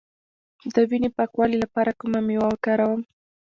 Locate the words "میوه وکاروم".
2.27-3.01